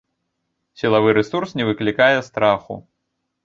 Сілавы 0.83 1.13
рэсурс 1.19 1.55
не 1.61 1.69
выклікае 1.69 2.11
страху. 2.33 2.83